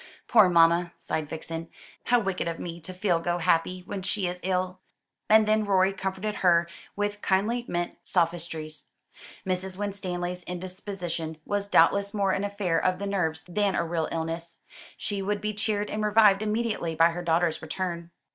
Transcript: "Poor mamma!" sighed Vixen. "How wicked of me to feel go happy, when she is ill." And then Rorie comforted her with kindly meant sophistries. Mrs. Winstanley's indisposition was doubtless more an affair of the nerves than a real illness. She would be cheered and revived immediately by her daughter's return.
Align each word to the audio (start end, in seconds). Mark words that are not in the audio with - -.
"Poor 0.27 0.49
mamma!" 0.49 0.93
sighed 0.97 1.29
Vixen. 1.29 1.69
"How 2.05 2.17
wicked 2.17 2.47
of 2.47 2.57
me 2.57 2.81
to 2.81 2.91
feel 2.91 3.19
go 3.19 3.37
happy, 3.37 3.81
when 3.85 4.01
she 4.01 4.25
is 4.25 4.39
ill." 4.41 4.79
And 5.29 5.47
then 5.47 5.63
Rorie 5.63 5.93
comforted 5.93 6.37
her 6.37 6.67
with 6.95 7.21
kindly 7.21 7.65
meant 7.67 7.99
sophistries. 8.01 8.87
Mrs. 9.45 9.77
Winstanley's 9.77 10.41
indisposition 10.45 11.37
was 11.45 11.67
doubtless 11.67 12.15
more 12.15 12.31
an 12.31 12.43
affair 12.43 12.83
of 12.83 12.97
the 12.97 13.05
nerves 13.05 13.43
than 13.47 13.75
a 13.75 13.85
real 13.85 14.09
illness. 14.11 14.61
She 14.97 15.21
would 15.21 15.39
be 15.39 15.53
cheered 15.53 15.91
and 15.91 16.03
revived 16.03 16.41
immediately 16.41 16.95
by 16.95 17.11
her 17.11 17.21
daughter's 17.21 17.61
return. 17.61 18.09